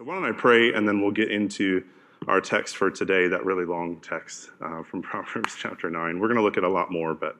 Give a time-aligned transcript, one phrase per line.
[0.00, 1.84] So, why don't I pray and then we'll get into
[2.26, 6.18] our text for today, that really long text uh, from Proverbs chapter 9.
[6.18, 7.36] We're going to look at a lot more, but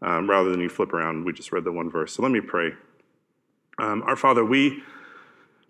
[0.00, 2.12] um, rather than you flip around, we just read the one verse.
[2.12, 2.74] So, let me pray.
[3.78, 4.84] Um, our Father, we,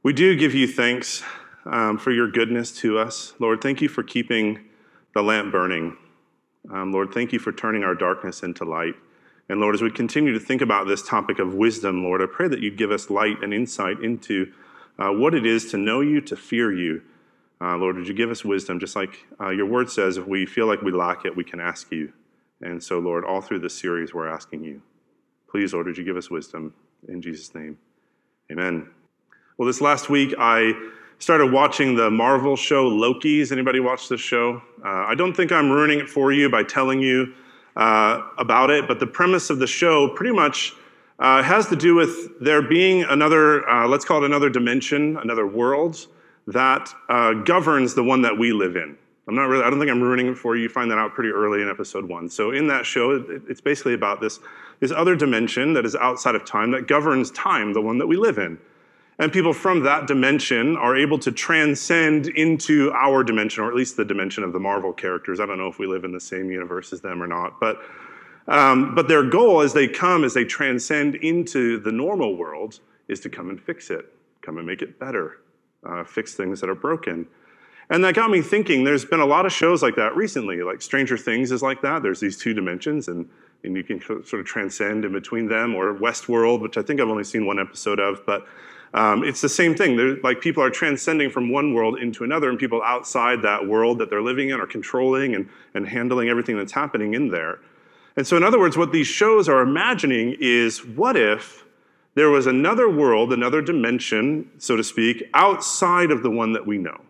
[0.02, 1.22] we do give you thanks
[1.64, 3.32] um, for your goodness to us.
[3.38, 4.66] Lord, thank you for keeping
[5.14, 5.96] the lamp burning.
[6.70, 8.96] Um, Lord, thank you for turning our darkness into light.
[9.48, 12.48] And Lord, as we continue to think about this topic of wisdom, Lord, I pray
[12.48, 14.52] that you'd give us light and insight into
[14.98, 17.02] uh, what it is to know you, to fear you.
[17.60, 18.78] Uh, Lord, would you give us wisdom?
[18.78, 21.60] Just like uh, your word says, if we feel like we lack it, we can
[21.60, 22.12] ask you.
[22.60, 24.83] And so, Lord, all through this series, we're asking you.
[25.48, 26.74] Please, Lord, would you give us wisdom?
[27.09, 27.78] In Jesus' name,
[28.50, 28.88] amen.
[29.56, 30.72] Well, this last week, I
[31.19, 33.52] started watching the Marvel show Loki's.
[33.52, 34.62] Anybody watch this show?
[34.84, 37.34] Uh, I don't think I'm ruining it for you by telling you
[37.77, 40.72] uh, about it, but the premise of the show pretty much
[41.18, 45.46] uh, has to do with there being another, uh, let's call it another dimension, another
[45.46, 46.06] world
[46.46, 48.96] that uh, governs the one that we live in.
[49.27, 50.64] I'm not really, I don't think I'm ruining it for you.
[50.64, 52.28] You find that out pretty early in episode one.
[52.28, 54.41] So in that show, it, it's basically about this,
[54.80, 58.17] this other dimension that is outside of time that governs time, the one that we
[58.17, 58.58] live in.
[59.19, 63.96] And people from that dimension are able to transcend into our dimension, or at least
[63.96, 65.39] the dimension of the Marvel characters.
[65.39, 67.80] I don't know if we live in the same universe as them or not, but
[68.48, 73.20] um, but their goal as they come, as they transcend into the normal world, is
[73.20, 75.41] to come and fix it, come and make it better,
[75.84, 77.27] uh, fix things that are broken.
[77.91, 80.81] And that got me thinking there's been a lot of shows like that recently, like
[80.81, 82.03] Stranger Things is like that.
[82.03, 83.28] There's these two dimensions, and,
[83.62, 87.08] and you can sort of transcend in between them, or Westworld, which I think I've
[87.08, 88.47] only seen one episode of, but
[88.95, 89.97] um, it's the same thing.
[89.97, 93.98] They're, like people are transcending from one world into another, and people outside that world
[93.98, 97.58] that they're living in are controlling and, and handling everything that's happening in there.
[98.17, 101.65] And so, in other words, what these shows are imagining is what if
[102.15, 106.79] there was another world, another dimension, so to speak, outside of the one that we
[106.79, 107.01] know?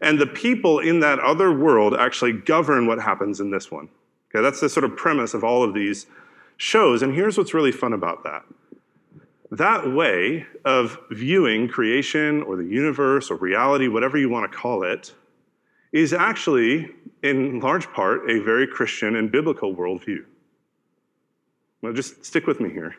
[0.00, 3.88] And the people in that other world actually govern what happens in this one.
[4.30, 6.06] Okay, that's the sort of premise of all of these
[6.58, 7.02] shows.
[7.02, 8.44] And here's what's really fun about that
[9.50, 14.82] that way of viewing creation or the universe or reality, whatever you want to call
[14.82, 15.14] it,
[15.92, 16.90] is actually,
[17.22, 20.24] in large part, a very Christian and biblical worldview.
[21.82, 22.96] Well, just stick with me here.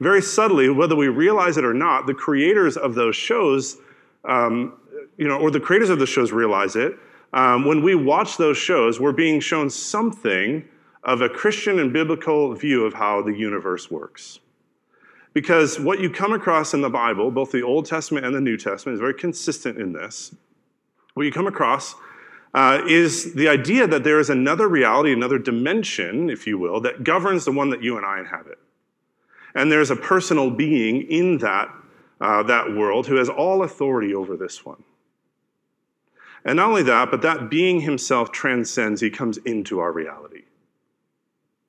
[0.00, 3.78] Very subtly, whether we realize it or not, the creators of those shows,
[4.24, 4.74] um,
[5.16, 6.96] you know, or the creators of the shows realize it.
[7.32, 10.64] Um, when we watch those shows, we're being shown something
[11.02, 14.40] of a Christian and biblical view of how the universe works.
[15.32, 18.56] Because what you come across in the Bible, both the Old Testament and the New
[18.56, 20.34] Testament, is very consistent in this.
[21.14, 21.94] What you come across
[22.56, 27.04] uh, is the idea that there is another reality, another dimension, if you will, that
[27.04, 28.58] governs the one that you and I inhabit.
[29.54, 31.68] And there's a personal being in that,
[32.18, 34.82] uh, that world who has all authority over this one.
[36.46, 40.44] And not only that, but that being himself transcends, he comes into our reality.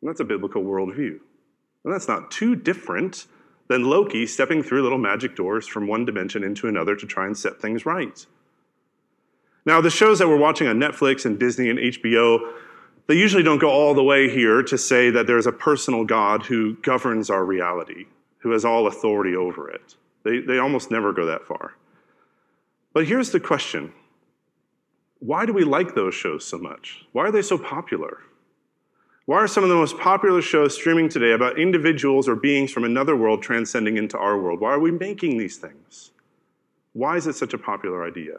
[0.02, 1.20] And that's a biblical worldview.
[1.84, 3.28] And that's not too different
[3.68, 7.38] than Loki stepping through little magic doors from one dimension into another to try and
[7.38, 8.26] set things right.
[9.68, 12.54] Now, the shows that we're watching on Netflix and Disney and HBO,
[13.08, 16.46] they usually don't go all the way here to say that there's a personal God
[16.46, 18.06] who governs our reality,
[18.38, 19.98] who has all authority over it.
[20.24, 21.74] They, they almost never go that far.
[22.94, 23.92] But here's the question
[25.20, 27.06] why do we like those shows so much?
[27.12, 28.20] Why are they so popular?
[29.26, 32.86] Why are some of the most popular shows streaming today about individuals or beings from
[32.86, 34.62] another world transcending into our world?
[34.62, 36.12] Why are we making these things?
[36.94, 38.38] Why is it such a popular idea?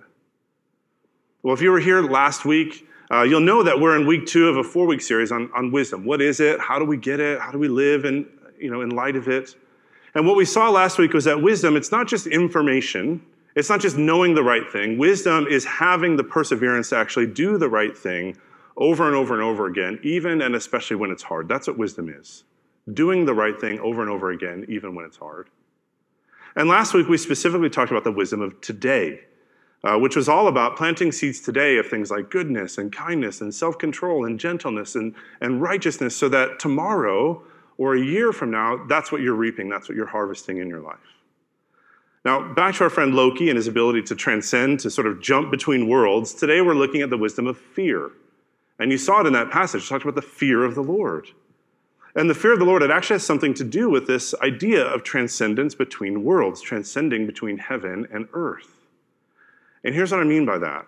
[1.42, 4.48] Well, if you were here last week, uh, you'll know that we're in week two
[4.48, 6.04] of a four week series on, on wisdom.
[6.04, 6.60] What is it?
[6.60, 7.40] How do we get it?
[7.40, 8.26] How do we live in,
[8.58, 9.54] you know, in light of it?
[10.14, 13.80] And what we saw last week was that wisdom, it's not just information, it's not
[13.80, 14.98] just knowing the right thing.
[14.98, 18.36] Wisdom is having the perseverance to actually do the right thing
[18.76, 21.48] over and over and over again, even and especially when it's hard.
[21.48, 22.44] That's what wisdom is
[22.92, 25.50] doing the right thing over and over again, even when it's hard.
[26.56, 29.20] And last week, we specifically talked about the wisdom of today
[29.84, 33.54] uh, which was all about planting seeds today of things like goodness and kindness and
[33.54, 37.42] self control and gentleness and, and righteousness, so that tomorrow
[37.76, 40.80] or a year from now, that's what you're reaping, that's what you're harvesting in your
[40.80, 40.96] life.
[42.24, 45.50] Now, back to our friend Loki and his ability to transcend, to sort of jump
[45.50, 46.34] between worlds.
[46.34, 48.10] Today, we're looking at the wisdom of fear.
[48.80, 51.28] And you saw it in that passage, it talked about the fear of the Lord.
[52.14, 54.84] And the fear of the Lord, it actually has something to do with this idea
[54.84, 58.77] of transcendence between worlds, transcending between heaven and earth.
[59.84, 60.86] And here's what I mean by that.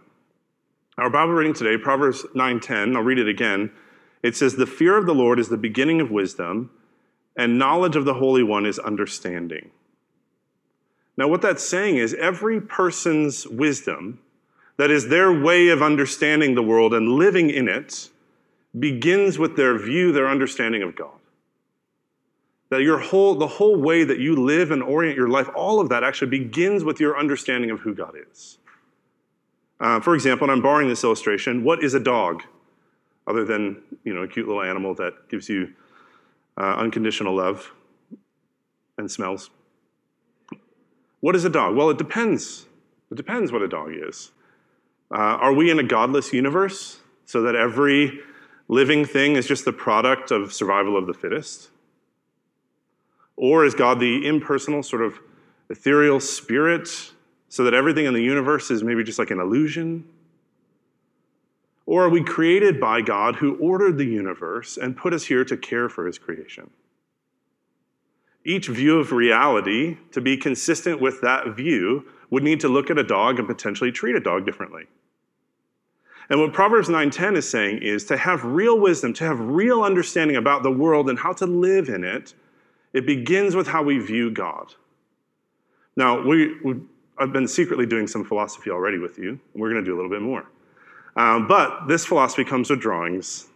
[0.98, 3.70] Our Bible reading today, Proverbs 9:10, I'll read it again.
[4.22, 6.70] It says, "The fear of the Lord is the beginning of wisdom,
[7.36, 9.70] and knowledge of the Holy One is understanding."
[11.16, 14.20] Now, what that's saying is every person's wisdom,
[14.76, 18.10] that is their way of understanding the world and living in it,
[18.78, 21.18] begins with their view, their understanding of God.
[22.68, 25.88] That your whole, the whole way that you live and orient your life, all of
[25.88, 28.58] that actually begins with your understanding of who God is.
[29.80, 32.42] Uh, for example, and I'm borrowing this illustration, what is a dog?
[33.26, 35.72] Other than, you know, a cute little animal that gives you
[36.58, 37.72] uh, unconditional love
[38.98, 39.50] and smells.
[41.20, 41.76] What is a dog?
[41.76, 42.66] Well, it depends.
[43.10, 44.30] It depends what a dog is.
[45.10, 48.20] Uh, are we in a godless universe so that every
[48.68, 51.70] living thing is just the product of survival of the fittest?
[53.36, 55.18] Or is God the impersonal, sort of
[55.70, 57.12] ethereal spirit
[57.50, 60.04] so that everything in the universe is maybe just like an illusion?
[61.84, 65.56] Or are we created by God who ordered the universe and put us here to
[65.56, 66.70] care for his creation?
[68.44, 72.98] Each view of reality, to be consistent with that view, would need to look at
[72.98, 74.84] a dog and potentially treat a dog differently.
[76.30, 80.36] And what Proverbs 9:10 is saying is to have real wisdom, to have real understanding
[80.36, 82.32] about the world and how to live in it,
[82.92, 84.74] it begins with how we view God.
[85.96, 86.76] Now, we, we
[87.20, 89.98] I've been secretly doing some philosophy already with you, and we're going to do a
[89.98, 90.46] little bit more.
[91.16, 93.46] Um, but this philosophy comes with drawings.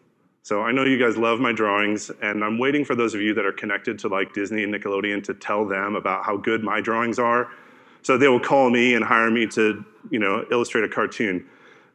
[0.43, 3.32] So I know you guys love my drawings, and I'm waiting for those of you
[3.32, 6.82] that are connected to like Disney and Nickelodeon to tell them about how good my
[6.82, 7.49] drawings are.
[8.02, 11.46] So they will call me and hire me to, you know, illustrate a cartoon.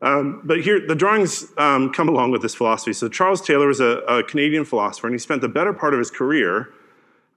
[0.02, 2.94] Um, but here, the drawings um, come along with this philosophy.
[2.94, 6.00] So Charles Taylor was a, a, Canadian philosopher, and he spent the better part of
[6.00, 6.74] his career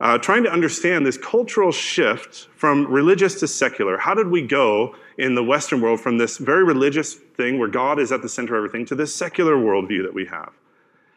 [0.03, 3.97] uh, trying to understand this cultural shift from religious to secular.
[3.99, 8.01] How did we go in the Western world from this very religious thing where God
[8.01, 10.53] is at the center of everything to this secular worldview that we have?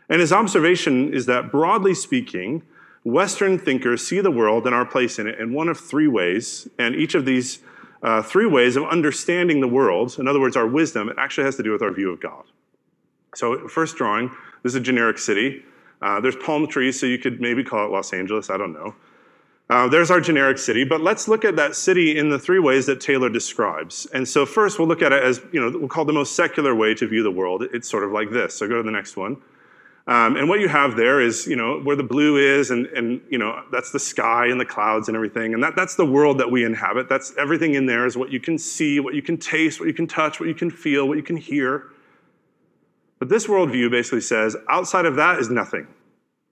[0.08, 2.62] And his observation is that, broadly speaking,
[3.04, 6.68] Western thinkers see the world and our place in it in one of three ways,
[6.78, 7.60] and each of these
[8.04, 11.56] uh, three ways of understanding the world, in other words, our wisdom, it actually has
[11.56, 12.44] to do with our view of God.
[13.34, 14.30] So, first drawing,
[14.62, 15.66] this is a generic city.
[16.06, 18.94] Uh, there's palm trees, so you could maybe call it Los Angeles, I don't know.
[19.72, 22.86] Uh, there's our generic city, but let's look at that city in the three ways
[22.86, 24.06] that Taylor describes.
[24.14, 26.76] And so, first, we'll look at it as, you know, we'll call the most secular
[26.76, 27.64] way to view the world.
[27.74, 28.54] It's sort of like this.
[28.54, 29.38] So, go to the next one.
[30.06, 33.20] Um, and what you have there is, you know, where the blue is, and, and,
[33.32, 35.56] you know, that's the sky and the clouds and everything.
[35.56, 37.10] And that, that's the world that we inhabit.
[37.10, 39.96] That's everything in there is what you can see, what you can taste, what you
[39.96, 41.88] can touch, what you can feel, what you can hear.
[43.26, 45.88] But this worldview basically says outside of that is nothing.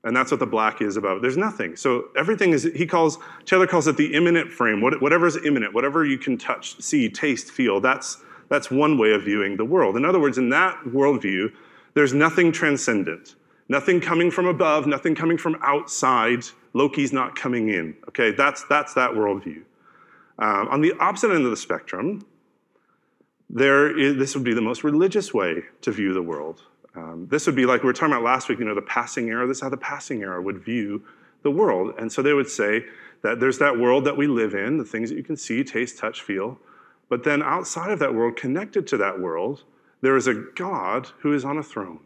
[0.03, 1.21] And that's what the black is about.
[1.21, 1.75] There's nothing.
[1.75, 4.81] So everything is, he calls, Taylor calls it the immanent frame.
[4.81, 8.17] Whatever is immanent, whatever you can touch, see, taste, feel, that's,
[8.49, 9.95] that's one way of viewing the world.
[9.97, 11.53] In other words, in that worldview,
[11.93, 13.35] there's nothing transcendent.
[13.69, 16.43] Nothing coming from above, nothing coming from outside.
[16.73, 17.95] Loki's not coming in.
[18.07, 19.61] Okay, that's, that's that worldview.
[20.39, 22.25] Um, on the opposite end of the spectrum,
[23.53, 26.63] there is, this would be the most religious way to view the world.
[26.95, 29.29] Um, this would be like we were talking about last week, you know, the passing
[29.29, 29.47] era.
[29.47, 31.03] This is how the passing era would view
[31.43, 31.93] the world.
[31.99, 32.85] And so they would say
[33.21, 35.99] that there's that world that we live in, the things that you can see, taste,
[35.99, 36.59] touch, feel.
[37.09, 39.63] But then outside of that world, connected to that world,
[40.01, 41.99] there is a God who is on a throne.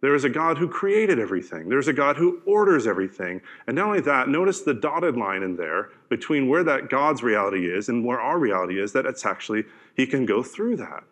[0.00, 1.68] There is a God who created everything.
[1.68, 3.42] There's a God who orders everything.
[3.66, 7.66] And not only that, notice the dotted line in there between where that God's reality
[7.66, 9.64] is and where our reality is, that it's actually,
[9.94, 11.04] He can go through that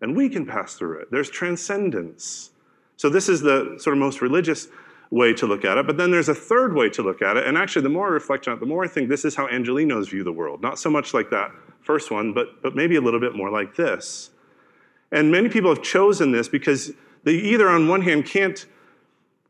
[0.00, 1.10] and we can pass through it.
[1.10, 2.50] There's transcendence.
[2.96, 4.68] So, this is the sort of most religious
[5.10, 5.86] way to look at it.
[5.86, 7.46] But then there's a third way to look at it.
[7.46, 9.46] And actually, the more I reflect on it, the more I think this is how
[9.48, 10.62] Angelenos view the world.
[10.62, 13.76] Not so much like that first one, but, but maybe a little bit more like
[13.76, 14.30] this.
[15.12, 16.92] And many people have chosen this because
[17.26, 18.64] they either, on one hand, can't,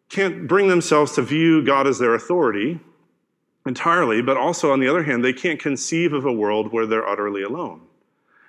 [0.09, 2.81] can't bring themselves to view God as their authority
[3.67, 7.07] entirely, but also, on the other hand, they can't conceive of a world where they're
[7.07, 7.83] utterly alone.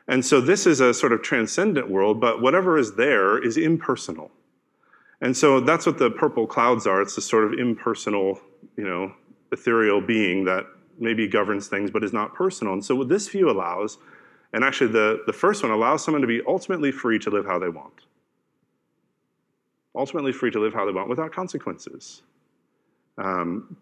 [0.08, 4.32] And so this is a sort of transcendent world, but whatever is there is impersonal.
[5.20, 7.02] And so that's what the purple clouds are.
[7.02, 8.40] It's this sort of impersonal,
[8.78, 9.12] you know,
[9.52, 10.68] ethereal being that
[11.00, 12.72] maybe governs things but is not personal.
[12.72, 13.98] And so what this view allows,
[14.54, 17.60] and actually the, the first one allows someone to be ultimately free to live how
[17.60, 18.07] they want.
[19.98, 22.22] Ultimately free to live how they want without consequences.
[23.18, 23.76] Um,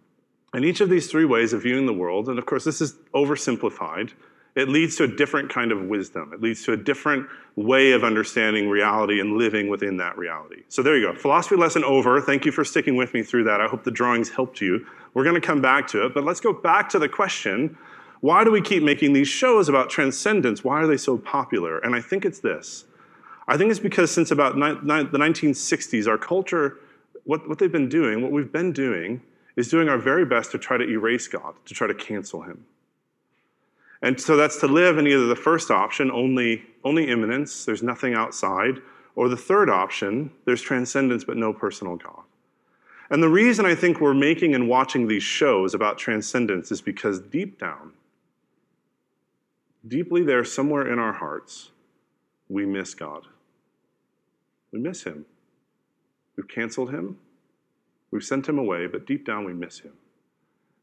[0.53, 2.95] and each of these three ways of viewing the world, and of course this is
[3.13, 4.13] oversimplified,
[4.55, 6.31] it leads to a different kind of wisdom.
[6.33, 10.63] It leads to a different way of understanding reality and living within that reality.
[10.69, 11.19] So there you go.
[11.19, 12.21] Philosophy lesson over.
[12.21, 13.59] Thank you for sticking with me through that.
[13.59, 14.85] I hope the drawings helped you.
[15.13, 17.77] We're going to come back to it, but let's go back to the question
[18.21, 20.63] why do we keep making these shows about transcendence?
[20.63, 21.77] Why are they so popular?
[21.77, 22.85] And I think it's this.
[23.47, 26.79] I think it's because since about ni- ni- the 1960s, our culture,
[27.25, 29.21] what, what they've been doing, what we've been doing,
[29.55, 32.65] is doing our very best to try to erase God, to try to cancel him.
[34.01, 38.13] And so that's to live in either the first option, only, only immanence, there's nothing
[38.13, 38.81] outside,
[39.15, 42.23] or the third option, there's transcendence but no personal God.
[43.09, 47.19] And the reason I think we're making and watching these shows about transcendence is because
[47.19, 47.93] deep down,
[49.87, 51.69] deeply there, somewhere in our hearts,
[52.49, 53.27] we miss God.
[54.75, 55.25] We miss Him.
[56.35, 57.17] We've canceled Him.
[58.11, 59.93] We've sent Him away, but deep down we miss Him.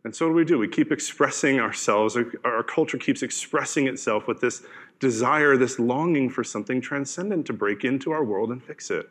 [0.02, 0.58] And so what do we do?
[0.58, 2.16] We keep expressing ourselves.
[2.42, 4.62] Our culture keeps expressing itself with this
[4.98, 9.10] desire, this longing for something transcendent to break into our world and fix it.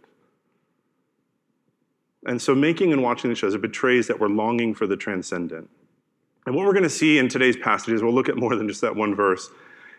[2.25, 5.69] And so making and watching the shows, it betrays that we're longing for the transcendent.
[6.47, 8.81] And what we're going to see in today's passages, we'll look at more than just
[8.81, 9.51] that one verse,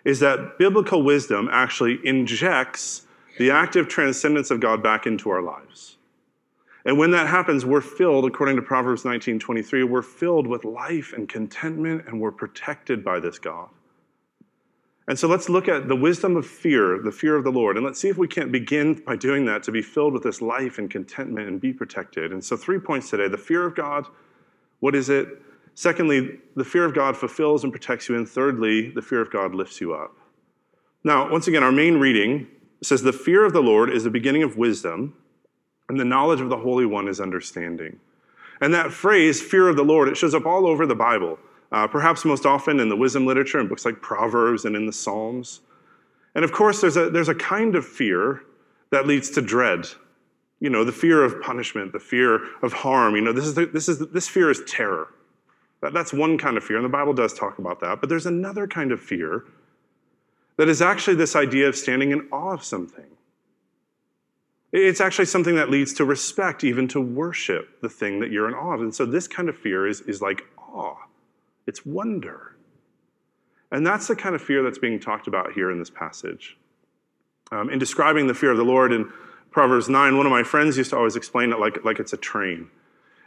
[0.05, 3.03] is that biblical wisdom actually injects
[3.39, 5.97] the active transcendence of God back into our lives.
[6.85, 11.12] And when that happens, we're filled, according to Proverbs 19 23, we're filled with life
[11.12, 13.69] and contentment, and we're protected by this God.
[15.09, 17.85] And so let's look at the wisdom of fear, the fear of the Lord, and
[17.85, 20.79] let's see if we can't begin by doing that to be filled with this life
[20.79, 22.33] and contentment and be protected.
[22.33, 24.07] And so, three points today the fear of God,
[24.81, 25.43] what is it?
[25.75, 28.17] Secondly, the fear of God fulfills and protects you.
[28.17, 30.15] And thirdly, the fear of God lifts you up.
[31.03, 32.47] Now, once again, our main reading
[32.87, 35.15] says, The fear of the Lord is the beginning of wisdom,
[35.89, 38.01] and the knowledge of the Holy One is understanding.
[38.61, 41.39] And that phrase, fear of the Lord, it shows up all over the Bible,
[41.73, 44.93] uh, perhaps most often in the wisdom literature, in books like Proverbs and in the
[44.93, 45.61] Psalms.
[46.35, 48.43] And of course, there's a, there's a kind of fear
[48.91, 49.87] that leads to dread.
[50.61, 53.17] You know, the fear of punishment, the fear of harm.
[53.17, 55.09] You know, this, is the, this, is this fear is terror.
[55.81, 58.01] That, that's one kind of fear, and the Bible does talk about that.
[58.01, 59.45] But there's another kind of fear
[60.62, 63.09] that is actually this idea of standing in awe of something.
[64.71, 68.54] It's actually something that leads to respect, even to worship the thing that you're in
[68.54, 68.81] awe of.
[68.81, 70.95] And so this kind of fear is, is like awe,
[71.66, 72.54] it's wonder.
[73.73, 76.57] And that's the kind of fear that's being talked about here in this passage.
[77.50, 79.11] Um, in describing the fear of the Lord in
[79.50, 82.16] Proverbs 9, one of my friends used to always explain it like, like it's a
[82.16, 82.71] train.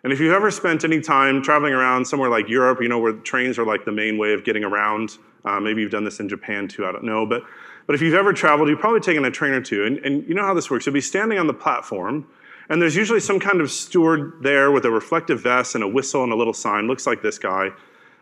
[0.05, 3.13] And if you've ever spent any time traveling around somewhere like Europe, you know, where
[3.13, 6.29] trains are like the main way of getting around, uh, maybe you've done this in
[6.29, 7.25] Japan too, I don't know.
[7.25, 7.41] But,
[7.88, 9.83] but if you've ever traveled, you've probably taken a train or two.
[9.83, 10.85] And, and you know how this works.
[10.85, 12.27] You'll be standing on the platform,
[12.69, 16.24] and there's usually some kind of steward there with a reflective vest and a whistle
[16.24, 17.71] and a little sign, looks like this guy.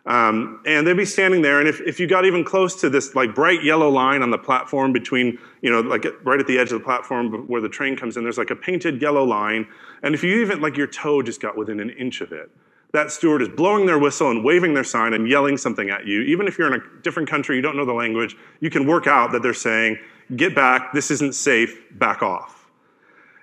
[0.05, 3.13] Um, and they'd be standing there, and if, if you got even close to this
[3.13, 6.71] like bright yellow line on the platform between, you know, like right at the edge
[6.71, 9.67] of the platform where the train comes in, there's like a painted yellow line.
[10.03, 12.51] And if you even, like your toe just got within an inch of it,
[12.91, 16.21] that steward is blowing their whistle and waving their sign and yelling something at you.
[16.21, 19.07] Even if you're in a different country, you don't know the language, you can work
[19.07, 19.97] out that they're saying,
[20.35, 22.69] get back, this isn't safe, back off.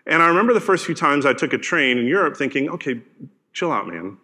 [0.06, 3.00] And I remember the first few times I took a train in Europe thinking, okay,
[3.52, 4.18] chill out, man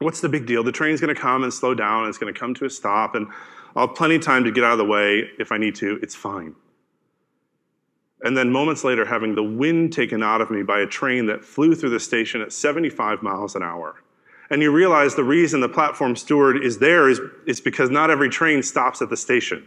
[0.00, 0.64] what's the big deal?
[0.64, 3.28] The train's to come and slow down, and it's to come to a stop, and
[3.76, 5.98] I'll have plenty of time to get out of the way if I need to.
[6.02, 6.56] It's fine.
[8.22, 11.44] And then moments later, having the wind taken out of me by a train that
[11.44, 14.02] flew through the station at 75 miles an hour.
[14.50, 18.28] And you realize the reason the platform steward is there is, is because not every
[18.28, 19.64] train stops at the station.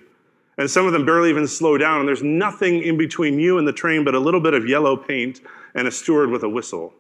[0.57, 3.67] And some of them barely even slow down, and there's nothing in between you and
[3.67, 5.41] the train but a little bit of yellow paint
[5.74, 6.93] and a steward with a whistle.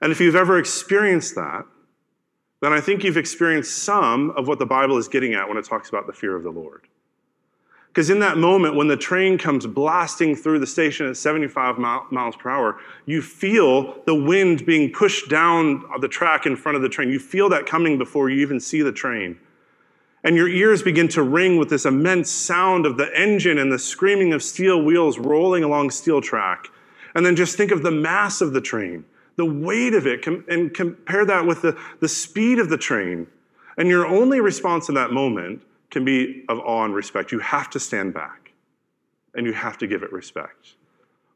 [0.00, 1.64] And if you've ever experienced that,
[2.60, 5.64] then I think you've experienced some of what the Bible is getting at when it
[5.64, 6.88] talks about the fear of the Lord.
[7.90, 12.36] Because in that moment, when the train comes blasting through the station at 75 miles
[12.36, 16.88] per hour, you feel the wind being pushed down the track in front of the
[16.88, 17.10] train.
[17.10, 19.40] You feel that coming before you even see the train.
[20.22, 23.78] And your ears begin to ring with this immense sound of the engine and the
[23.78, 26.68] screaming of steel wheels rolling along steel track.
[27.14, 29.04] And then just think of the mass of the train
[29.40, 33.26] the weight of it, and compare that with the, the speed of the train.
[33.78, 37.32] And your only response in that moment can be of awe and respect.
[37.32, 38.52] You have to stand back
[39.34, 40.74] and you have to give it respect.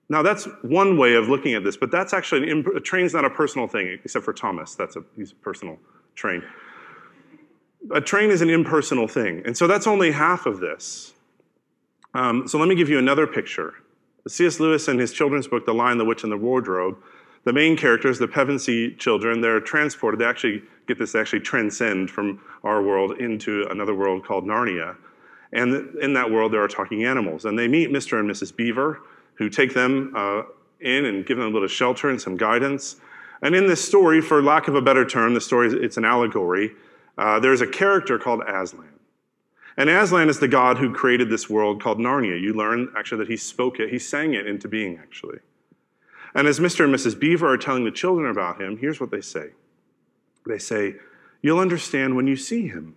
[0.09, 3.25] Now, that's one way of looking at this, but that's actually, an, a train's not
[3.25, 4.75] a personal thing, except for Thomas.
[4.75, 5.79] That's a, he's a personal
[6.15, 6.43] train.
[7.93, 9.43] A train is an impersonal thing.
[9.47, 11.15] And so that's only half of this.
[12.13, 13.75] Um, so let me give you another picture.
[14.29, 14.61] C.S.
[14.61, 16.97] Lewis, in his children's book, The Lion, the Witch, and the Wardrobe,
[17.45, 20.21] the main characters, the Pevensie children, they're transported.
[20.21, 24.97] They actually get this, actually transcend from our world into another world called Narnia.
[25.53, 27.45] And in that world, there are talking animals.
[27.45, 28.19] And they meet Mr.
[28.19, 28.55] and Mrs.
[28.55, 29.01] Beaver,
[29.35, 30.43] who take them uh,
[30.81, 32.97] in and give them a little shelter and some guidance.
[33.43, 36.73] And in this story, for lack of a better term, the story it's an allegory.
[37.17, 38.89] Uh, there's a character called Aslan.
[39.77, 42.41] And Aslan is the god who created this world called Narnia.
[42.41, 45.39] You learn actually that he spoke it, he sang it into being, actually.
[46.35, 46.85] And as Mr.
[46.85, 47.19] and Mrs.
[47.19, 49.51] Beaver are telling the children about him, here's what they say
[50.47, 50.97] They say,
[51.43, 52.97] You'll understand when you see him.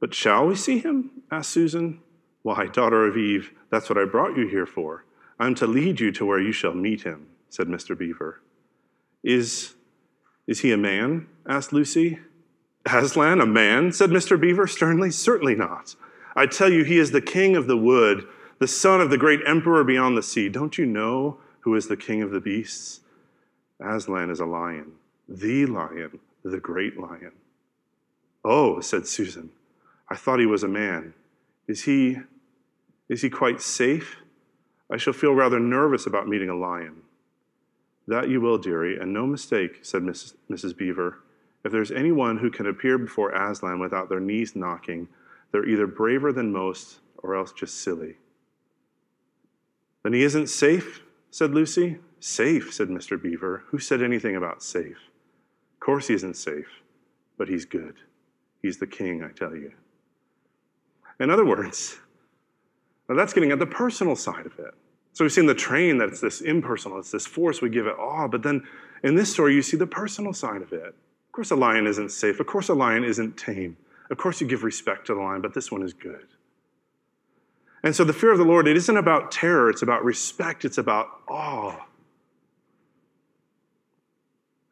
[0.00, 1.22] But shall we see him?
[1.30, 2.00] asked Susan.
[2.42, 5.04] Why, daughter of Eve, that's what I brought you here for.
[5.38, 7.96] I'm to lead you to where you shall meet him, said Mr.
[7.96, 8.40] Beaver.
[9.22, 9.74] Is,
[10.46, 11.26] is he a man?
[11.46, 12.18] asked Lucy.
[12.86, 13.92] Aslan, a man?
[13.92, 14.38] said Mr.
[14.38, 15.10] Beaver sternly.
[15.10, 15.96] Certainly not.
[16.36, 18.26] I tell you, he is the king of the wood,
[18.58, 20.48] the son of the great emperor beyond the sea.
[20.48, 23.00] Don't you know who is the king of the beasts?
[23.80, 24.92] Aslan is a lion,
[25.28, 27.32] the lion, the great lion.
[28.44, 29.50] Oh, said Susan,
[30.08, 31.14] I thought he was a man.
[31.66, 32.18] Is he,
[33.08, 34.16] is he quite safe?
[34.90, 37.02] I shall feel rather nervous about meeting a lion.
[38.06, 40.34] That you will, dearie, and no mistake, said Mrs.
[40.50, 40.76] Mrs.
[40.76, 41.20] Beaver.
[41.64, 45.08] If there's anyone who can appear before Aslan without their knees knocking,
[45.50, 48.16] they're either braver than most or else just silly.
[50.02, 51.98] Then he isn't safe, said Lucy.
[52.20, 53.20] Safe, said Mr.
[53.20, 53.64] Beaver.
[53.68, 54.98] Who said anything about safe?
[55.84, 56.80] Of course he isn't safe,
[57.36, 57.96] but he's good.
[58.62, 59.70] He's the king, I tell you.
[61.20, 61.98] In other words,
[63.06, 64.72] now that's getting at the personal side of it.
[65.12, 67.98] So we've seen the train that it's this impersonal, it's this force, we give it
[67.98, 68.26] awe.
[68.26, 68.66] But then
[69.02, 70.86] in this story, you see the personal side of it.
[70.86, 72.40] Of course, a lion isn't safe.
[72.40, 73.76] Of course, a lion isn't tame.
[74.10, 76.28] Of course, you give respect to the lion, but this one is good.
[77.82, 80.78] And so the fear of the Lord, it isn't about terror, it's about respect, it's
[80.78, 81.76] about awe.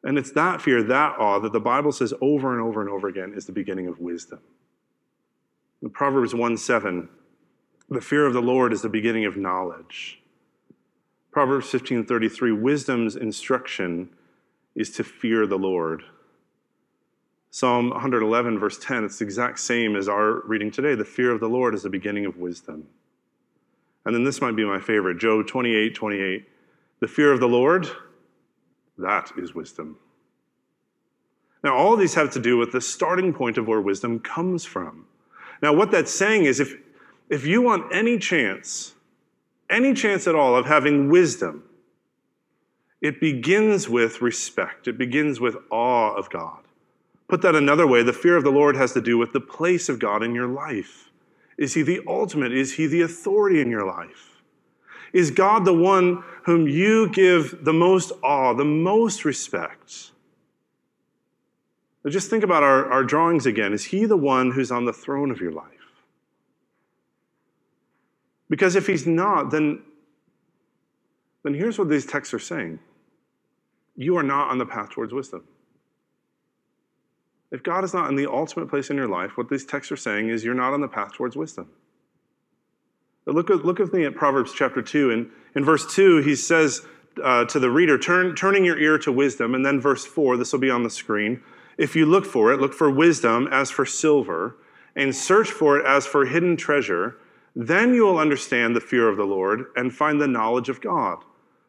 [0.05, 3.09] And it's that fear, that awe, that the Bible says over and over and over
[3.09, 4.41] again is the beginning of wisdom.
[5.81, 7.09] In Proverbs 1 7,
[7.89, 10.23] the fear of the Lord is the beginning of knowledge.
[11.31, 14.11] Proverbs 15:33 wisdom's instruction
[14.75, 16.03] is to fear the Lord.
[17.51, 20.95] Psalm 111 verse 10 it's the exact same as our reading today.
[20.95, 22.87] The fear of the Lord is the beginning of wisdom.
[24.05, 26.49] And then this might be my favorite, Job 28, 28.
[27.01, 27.89] The fear of the Lord,
[29.03, 29.99] that is wisdom.
[31.63, 35.07] Now, all these have to do with the starting point of where wisdom comes from.
[35.63, 36.75] Now, what that's saying is if,
[37.29, 38.95] if you want any chance,
[39.71, 41.63] any chance at all of having wisdom,
[43.01, 46.59] it begins with respect, it begins with awe of God.
[47.29, 49.89] Put that another way, the fear of the Lord has to do with the place
[49.89, 51.11] of God in your life.
[51.57, 52.53] Is he the ultimate?
[52.53, 54.32] Is he the authority in your life?
[55.13, 60.11] Is God the one whom you give the most awe, the most respect?
[62.05, 63.73] Now just think about our, our drawings again.
[63.73, 65.67] Is he the one who's on the throne of your life?
[68.49, 69.83] Because if he's not, then,
[71.43, 72.79] then here's what these texts are saying
[73.95, 75.45] you are not on the path towards wisdom.
[77.51, 79.97] If God is not in the ultimate place in your life, what these texts are
[79.97, 81.69] saying is you're not on the path towards wisdom.
[83.27, 85.11] Look, look with me at Proverbs chapter 2.
[85.11, 86.83] And in verse 2, he says
[87.23, 89.55] uh, to the reader, Turn, turning your ear to wisdom.
[89.55, 91.43] And then verse 4, this will be on the screen.
[91.79, 94.57] If you look for it, look for wisdom as for silver,
[94.95, 97.17] and search for it as for hidden treasure.
[97.55, 101.25] Then you will understand the fear of the Lord and find the knowledge of God.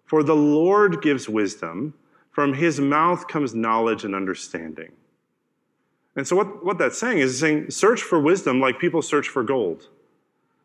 [0.05, 1.93] For the Lord gives wisdom,
[2.31, 4.91] from his mouth comes knowledge and understanding.
[6.15, 9.43] And so, what, what that's saying is saying, search for wisdom like people search for
[9.43, 9.89] gold.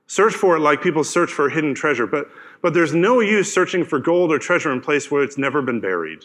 [0.08, 2.06] Search for it like people search for hidden treasure.
[2.06, 2.28] But,
[2.62, 5.80] but there's no use searching for gold or treasure in place where it's never been
[5.80, 6.24] buried.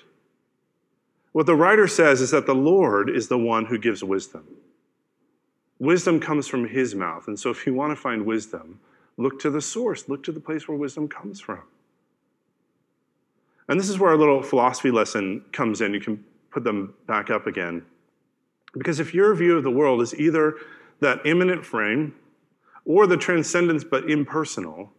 [1.33, 4.47] What the writer says is that the Lord is the one who gives wisdom.
[5.79, 7.27] Wisdom comes from his mouth.
[7.27, 8.79] And so, if you want to find wisdom,
[9.17, 11.63] look to the source, look to the place where wisdom comes from.
[13.67, 15.93] And this is where our little philosophy lesson comes in.
[15.93, 17.83] You can put them back up again.
[18.73, 20.55] Because if your view of the world is either
[21.01, 22.15] that immanent frame
[22.85, 24.91] or the transcendence but impersonal,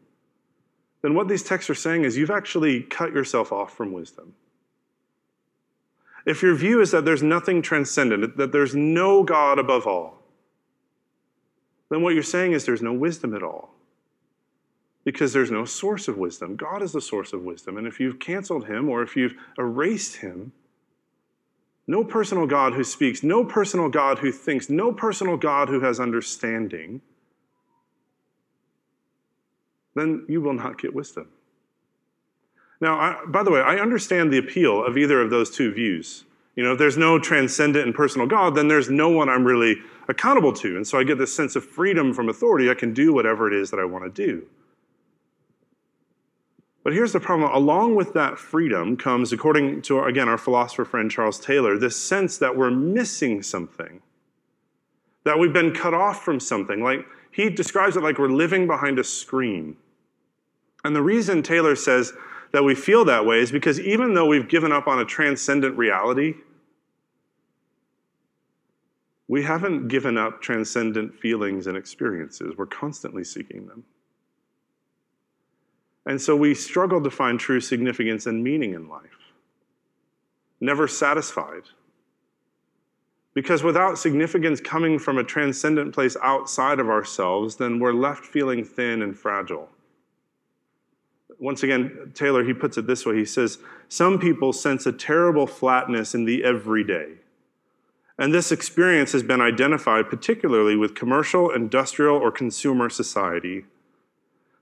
[1.03, 4.35] then what these texts are saying is you've actually cut yourself off from wisdom.
[6.27, 10.23] If your view is that there's nothing transcendent, that there's no God above all,
[11.91, 13.75] then what you're saying is there's no wisdom at all.
[15.05, 16.57] Because there's no source of wisdom.
[16.57, 17.77] God is the source of wisdom.
[17.77, 20.53] And if you've canceled him or if you've erased him,
[21.87, 26.01] no personal God who speaks, no personal God who thinks, no personal God who has
[26.01, 27.03] understanding,
[29.95, 31.29] then you will not get wisdom.
[32.81, 36.25] Now, I, by the way, I understand the appeal of either of those two views.
[36.57, 39.77] You know, if there's no transcendent and personal God, then there's no one I'm really
[40.09, 40.77] accountable to.
[40.77, 42.71] And so I get this sense of freedom from authority.
[42.71, 44.47] I can do whatever it is that I want to do.
[46.85, 51.11] But here's the problem along with that freedom comes, according to, again, our philosopher friend
[51.11, 54.03] Charles Taylor, this sense that we're missing something,
[55.25, 56.85] that we've been cut off from something.
[56.85, 59.79] Like he describes it like we're living behind a screen.
[60.85, 62.13] And the reason Taylor says
[62.53, 65.77] that we feel that way is because even though we've given up on a transcendent
[65.77, 66.35] reality,
[69.27, 72.55] we haven't given up transcendent feelings and experiences.
[72.57, 73.85] We're constantly seeking them.
[76.07, 79.33] And so we struggle to find true significance and meaning in life,
[80.61, 81.63] never satisfied.
[83.33, 88.63] Because without significance coming from a transcendent place outside of ourselves, then we're left feeling
[88.63, 89.71] thin and fragile.
[91.39, 95.47] Once again, Taylor, he puts it this way he says, Some people sense a terrible
[95.47, 97.15] flatness in the everyday.
[98.19, 103.65] And this experience has been identified particularly with commercial, industrial, or consumer society.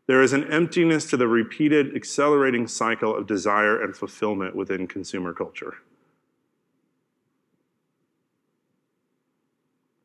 [0.06, 5.32] There is an emptiness to the repeated, accelerating cycle of desire and fulfillment within consumer
[5.32, 5.76] culture.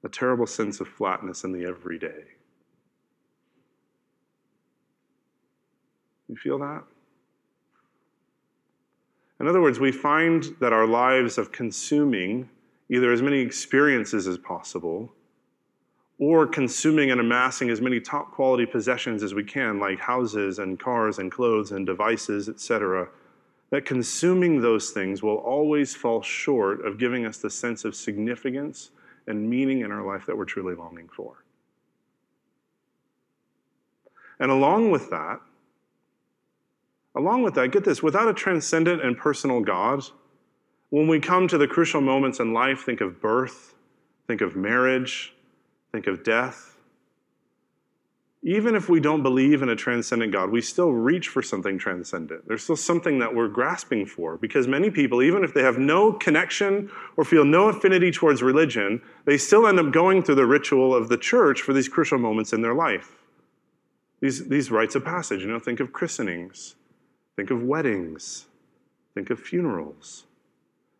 [0.03, 2.36] A terrible sense of flatness in the everyday.
[6.27, 6.83] You feel that?
[9.39, 12.49] In other words, we find that our lives of consuming
[12.89, 15.13] either as many experiences as possible
[16.19, 20.79] or consuming and amassing as many top quality possessions as we can, like houses and
[20.79, 23.07] cars and clothes and devices, etc.,
[23.69, 28.91] that consuming those things will always fall short of giving us the sense of significance
[29.27, 31.43] and meaning in our life that we're truly longing for.
[34.39, 35.41] And along with that,
[37.17, 40.03] along with that, get this, without a transcendent and personal God,
[40.89, 43.75] when we come to the crucial moments in life, think of birth,
[44.27, 45.33] think of marriage,
[45.91, 46.75] think of death.
[48.43, 52.47] Even if we don't believe in a transcendent God, we still reach for something transcendent.
[52.47, 56.13] There's still something that we're grasping for because many people, even if they have no
[56.13, 60.95] connection or feel no affinity towards religion, they still end up going through the ritual
[60.95, 63.17] of the church for these crucial moments in their life.
[64.21, 66.75] These, these rites of passage, you know, think of christenings,
[67.37, 68.47] think of weddings,
[69.13, 70.25] think of funerals.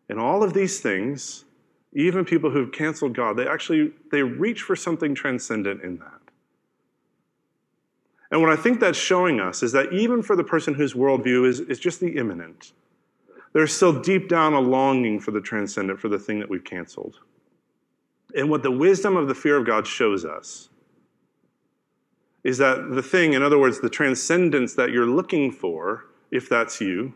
[0.08, 1.44] And all of these things,
[1.92, 6.12] even people who've canceled God, they actually they reach for something transcendent in that.
[8.30, 11.46] And what I think that's showing us is that even for the person whose worldview
[11.46, 12.72] is, is just the immanent,
[13.52, 17.18] there's still deep down a longing for the transcendent, for the thing that we've canceled.
[18.34, 20.68] And what the wisdom of the fear of God shows us
[22.44, 26.80] is that the thing, in other words, the transcendence that you're looking for, if that's
[26.80, 27.14] you,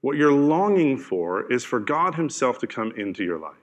[0.00, 3.54] what you're longing for is for God Himself to come into your life.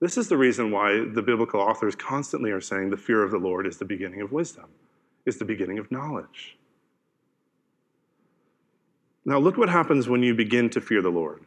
[0.00, 3.38] This is the reason why the biblical authors constantly are saying the fear of the
[3.38, 4.66] Lord is the beginning of wisdom,
[5.26, 6.56] is the beginning of knowledge.
[9.24, 11.44] Now, look what happens when you begin to fear the Lord.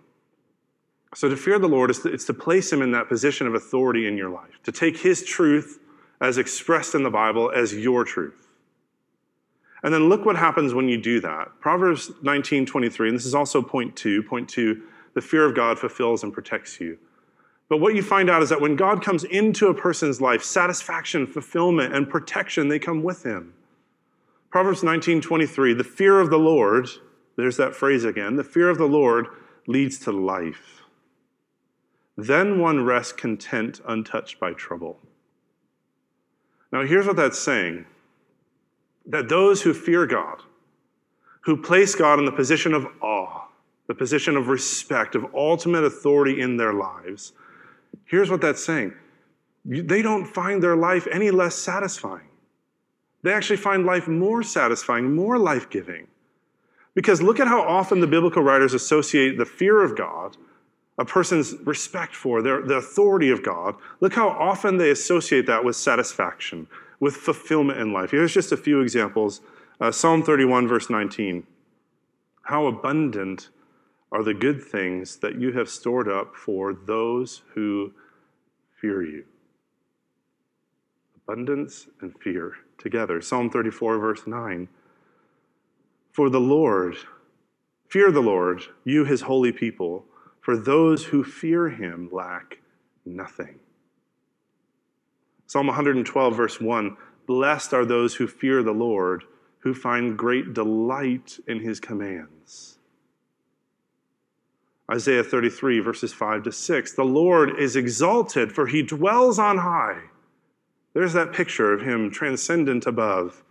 [1.16, 3.56] So, to fear the Lord is to, it's to place Him in that position of
[3.56, 5.80] authority in your life, to take His truth
[6.20, 8.51] as expressed in the Bible as your truth.
[9.84, 11.60] And then look what happens when you do that.
[11.60, 14.22] Proverbs 19 23, and this is also point two.
[14.24, 16.98] Point two, the fear of God fulfills and protects you.
[17.68, 21.26] But what you find out is that when God comes into a person's life, satisfaction,
[21.26, 23.54] fulfillment, and protection, they come with him.
[24.50, 26.90] Proverbs 19 23, the fear of the Lord,
[27.38, 29.28] there's that phrase again, the fear of the Lord
[29.68, 30.82] leads to life.
[32.18, 35.00] Then one rests content, untouched by trouble.
[36.72, 37.86] Now, here's what that's saying
[39.06, 40.42] that those who fear God,
[41.42, 43.48] who place God in the position of awe,
[43.88, 47.34] the position of respect, of ultimate authority in their lives,
[48.06, 48.94] here's what that's saying
[49.64, 52.28] they don't find their life any less satisfying.
[53.22, 56.08] They actually find life more satisfying, more life giving.
[56.94, 60.36] Because look at how often the biblical writers associate the fear of God,
[60.98, 65.64] a person's respect for their, the authority of God, look how often they associate that
[65.64, 66.68] with satisfaction,
[67.02, 68.12] with fulfillment in life.
[68.12, 69.42] Here's just a few examples
[69.82, 71.46] uh, Psalm 31, verse 19.
[72.44, 73.50] How abundant
[74.12, 77.94] are the good things that you have stored up for those who
[78.80, 79.24] fear you.
[81.16, 83.22] Abundance and fear together.
[83.22, 84.68] Psalm 34, verse 9.
[86.12, 86.98] For the Lord,
[87.88, 90.06] fear the Lord, you his holy people,
[90.42, 92.60] for those who fear him lack
[93.06, 93.60] nothing.
[95.52, 96.96] Psalm 112, verse 1
[97.28, 99.26] Blessed are those who fear the Lord,
[99.60, 102.78] who find great delight in his commands.
[104.90, 110.04] Isaiah 33, verses 5 to 6 The Lord is exalted, for he dwells on high.
[110.94, 113.44] There's that picture of him transcendent above.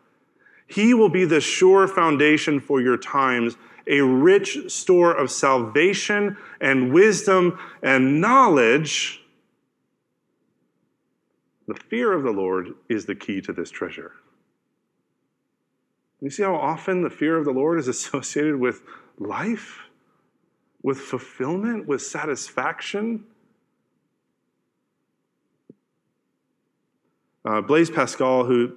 [0.66, 6.94] He will be the sure foundation for your times, a rich store of salvation and
[6.94, 9.20] wisdom and knowledge
[11.70, 14.12] the fear of the Lord is the key to this treasure.
[16.20, 18.82] You see how often the fear of the Lord is associated with
[19.18, 19.82] life,
[20.82, 23.24] with fulfillment, with satisfaction?
[27.44, 28.76] Uh, Blaise Pascal, who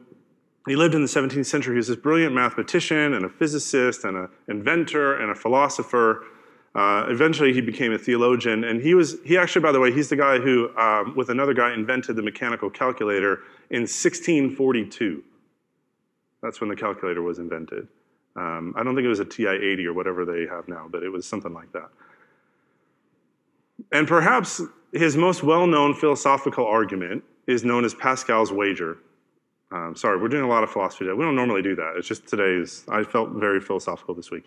[0.68, 4.16] he lived in the 17th century, he was this brilliant mathematician and a physicist and
[4.16, 6.26] an inventor and a philosopher.
[6.76, 10.10] Uh, eventually, he became a theologian, and he was he actually, by the way, he's
[10.10, 15.24] the guy who, um, with another guy, invented the mechanical calculator in 1642.
[16.42, 17.88] That's when the calculator was invented.
[18.36, 21.04] Um, I don't think it was a TI 80 or whatever they have now, but
[21.04, 21.90] it was something like that.
[23.92, 28.98] And perhaps his most well known philosophical argument is known as Pascal's wager.
[29.72, 31.16] Um, sorry, we're doing a lot of philosophy today.
[31.16, 31.96] We don't normally do that.
[31.98, 34.46] It's just today's, I felt very philosophical this week.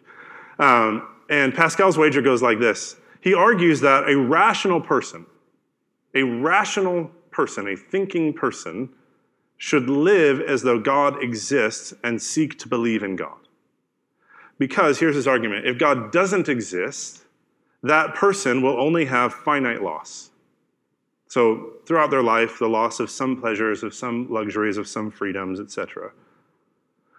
[0.59, 5.27] Um, and Pascal's wager goes like this He argues that a rational person,
[6.15, 8.91] a rational person, a thinking person,
[9.57, 13.39] should live as though God exists and seek to believe in God.
[14.59, 17.25] Because here's his argument if God doesn't exist,
[17.83, 20.31] that person will only have finite loss.
[21.29, 25.61] So, throughout their life, the loss of some pleasures, of some luxuries, of some freedoms,
[25.61, 26.13] etc.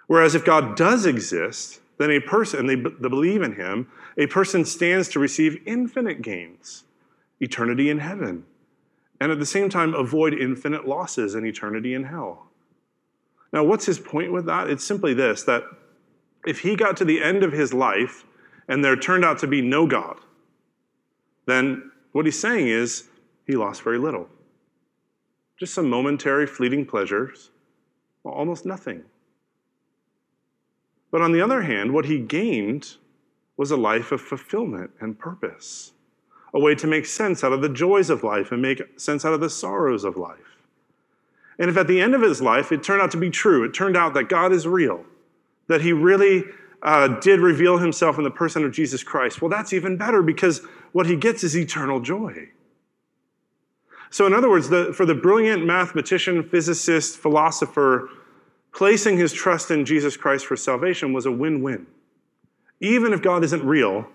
[0.08, 4.65] Whereas if God does exist, then a person, they, they believe in him, a person
[4.65, 6.83] stands to receive infinite gains,
[7.39, 8.45] eternity in heaven,
[9.19, 12.47] and at the same time avoid infinite losses and eternity in hell.
[13.51, 14.69] Now, what's his point with that?
[14.69, 15.63] It's simply this that
[16.45, 18.25] if he got to the end of his life
[18.67, 20.19] and there turned out to be no God,
[21.45, 23.05] then what he's saying is
[23.45, 24.27] he lost very little.
[25.57, 27.49] Just some momentary, fleeting pleasures,
[28.23, 29.03] almost nothing.
[31.12, 32.96] But on the other hand, what he gained
[33.56, 35.93] was a life of fulfillment and purpose,
[36.54, 39.34] a way to make sense out of the joys of life and make sense out
[39.34, 40.58] of the sorrows of life.
[41.60, 43.74] And if at the end of his life it turned out to be true, it
[43.74, 45.06] turned out that God is real,
[45.67, 46.43] that he really
[46.84, 50.62] uh, did reveal himself in the person of Jesus Christ, well, that's even better because
[50.91, 52.50] what he gets is eternal joy.
[54.10, 58.10] So, in other words, the, for the brilliant mathematician, physicist, philosopher,
[58.78, 61.88] placing his trust in Jesus Christ for salvation was a win win.
[62.80, 64.08] Even if God isn't real,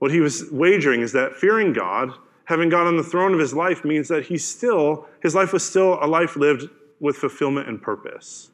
[0.00, 2.12] what he was wagering is that fearing God,
[2.46, 5.64] having God on the throne of his life, means that he still, his life was
[5.64, 8.50] still a life lived with fulfillment and purpose.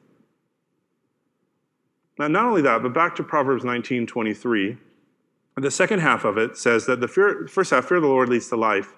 [2.19, 4.77] Now, not only that, but back to Proverbs 19 23.
[5.57, 8.29] The second half of it says that the fear, first half, fear of the Lord
[8.29, 8.93] leads to life.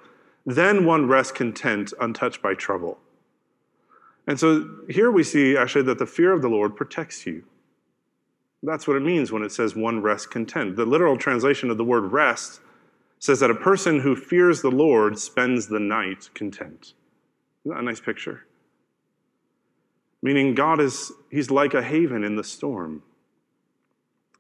[0.45, 2.99] Then one rests content, untouched by trouble.
[4.27, 7.45] And so here we see actually that the fear of the Lord protects you.
[8.63, 10.77] That's what it means when it says one rests content.
[10.77, 12.61] The literal translation of the word rest
[13.19, 16.95] says that a person who fears the Lord spends the night content.
[17.65, 18.47] Isn't that a nice picture?
[20.23, 23.03] Meaning, God is, He's like a haven in the storm.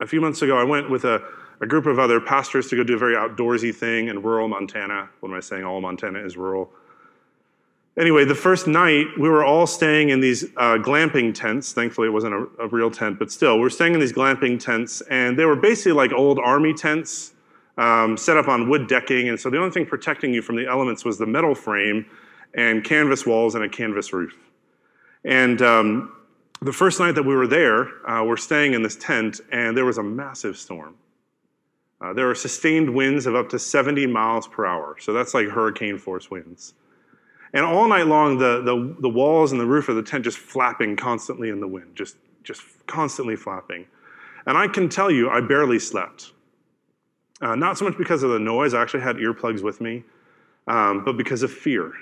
[0.00, 1.22] A few months ago, I went with a,
[1.60, 5.08] a group of other pastors to go do a very outdoorsy thing in rural Montana.
[5.20, 5.64] What am I saying?
[5.64, 6.70] All Montana is rural.
[7.98, 11.72] Anyway, the first night, we were all staying in these uh, glamping tents.
[11.72, 14.60] Thankfully, it wasn't a, a, real tent, but still, we were staying in these glamping
[14.60, 17.32] tents, and they were basically like old army tents
[17.78, 19.30] um, set up on wood decking.
[19.30, 22.04] And so the only thing protecting you from the elements was the metal frame
[22.52, 24.34] and canvas walls and a canvas roof.
[25.24, 26.12] And um,
[26.60, 29.86] the first night that we were there, uh, we're staying in this tent, and there
[29.86, 30.96] was a massive storm.
[32.02, 34.96] Uh, there were sustained winds of up to 70 miles per hour.
[35.00, 36.74] So that's like hurricane force winds.
[37.52, 40.38] And all night long, the, the, the walls and the roof of the tent just
[40.38, 43.86] flapping constantly in the wind, just, just constantly flapping.
[44.46, 46.32] And I can tell you, I barely slept.
[47.40, 50.04] Uh, not so much because of the noise, I actually had earplugs with me,
[50.66, 51.92] um, but because of fear.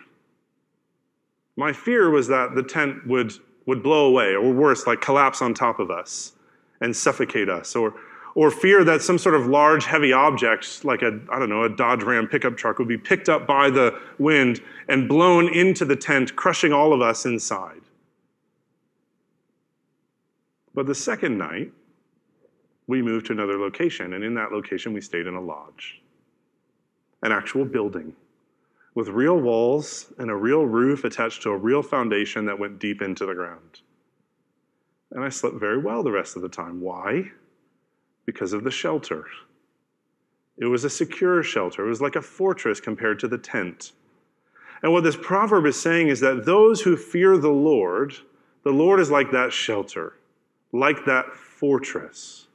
[1.57, 3.33] My fear was that the tent would,
[3.67, 6.33] would blow away, or worse, like collapse on top of us
[6.81, 7.95] and suffocate us, or,
[8.35, 11.69] or fear that some sort of large, heavy object, like a, I don't know, a
[11.69, 15.97] Dodge Ram pickup truck, would be picked up by the wind and blown into the
[15.97, 17.81] tent, crushing all of us inside.
[20.75, 21.73] But the second night,
[22.87, 26.03] we moved to another location, and in that location, we stayed in a lodge,
[27.23, 28.15] an actual building
[28.95, 33.03] with real walls and a real roof attached to a real foundation that went deep
[33.03, 33.81] into the ground.
[35.11, 36.81] And I slept very well the rest of the time.
[36.81, 37.31] Why?
[38.27, 39.27] Because of the shelter.
[40.57, 43.93] It was a secure shelter, it was like a fortress compared to the tent.
[44.83, 48.15] And what this proverb is saying is that those who fear the Lord,
[48.65, 50.15] the Lord is like that shelter,
[50.73, 52.49] like that fortress.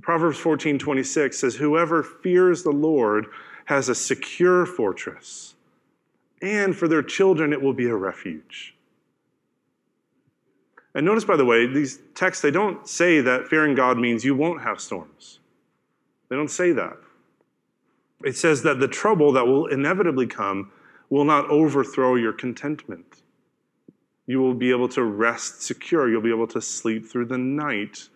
[0.00, 3.26] Proverbs 14 26 says, Whoever fears the Lord
[3.66, 5.54] has a secure fortress,
[6.40, 8.74] and for their children it will be a refuge.
[10.94, 14.34] And notice, by the way, these texts, they don't say that fearing God means you
[14.34, 15.40] won't have storms.
[16.28, 16.96] They don't say that.
[18.24, 20.70] It says that the trouble that will inevitably come
[21.10, 23.22] will not overthrow your contentment.
[24.26, 26.08] You will be able to rest secure.
[26.08, 28.08] You'll be able to sleep through the night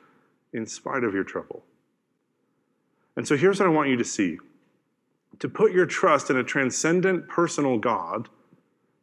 [0.53, 1.65] in spite of your trouble.
[3.17, 4.39] And so here's what I want you to see
[5.39, 8.29] to put your trust in a transcendent personal God,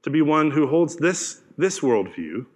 [0.01, 2.47] to be one who holds this, this worldview,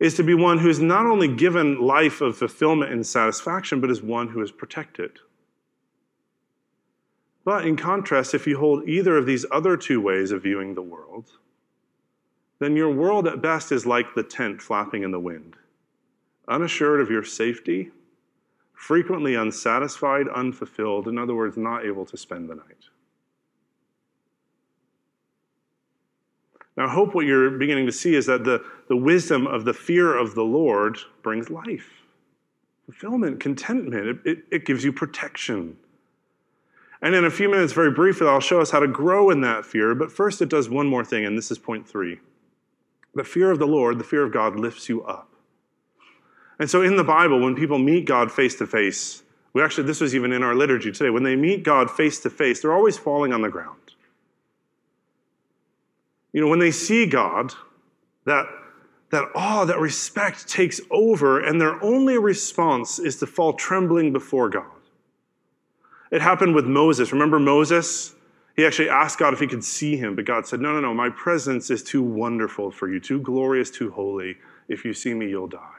[0.00, 3.90] is to be one who is not only given life of fulfillment and satisfaction, but
[3.90, 5.18] is one who is protected.
[7.44, 10.82] But in contrast, if you hold either of these other two ways of viewing the
[10.82, 11.30] world,
[12.58, 15.56] then your world at best is like the tent flapping in the wind,
[16.48, 17.90] unassured of your safety,
[18.72, 22.88] frequently unsatisfied, unfulfilled, in other words, not able to spend the night.
[26.76, 29.74] Now, I hope what you're beginning to see is that the, the wisdom of the
[29.74, 31.90] fear of the Lord brings life,
[32.86, 34.06] fulfillment, contentment.
[34.06, 35.76] It, it, it gives you protection.
[37.02, 39.66] And in a few minutes, very briefly, I'll show us how to grow in that
[39.66, 39.94] fear.
[39.94, 42.20] But first, it does one more thing, and this is point three.
[43.14, 45.28] The fear of the Lord, the fear of God, lifts you up.
[46.58, 50.00] And so in the Bible, when people meet God face to face, we actually, this
[50.00, 52.96] was even in our liturgy today, when they meet God face to face, they're always
[52.96, 53.78] falling on the ground.
[56.32, 57.52] You know, when they see God,
[58.24, 58.46] that,
[59.14, 64.48] that awe, that respect takes over, and their only response is to fall trembling before
[64.48, 64.66] God.
[66.10, 67.12] It happened with Moses.
[67.12, 68.14] Remember Moses?
[68.56, 70.94] He actually asked God if he could see him, but God said, No, no, no,
[70.94, 74.36] my presence is too wonderful for you, too glorious, too holy.
[74.68, 75.70] If you see me, you'll die.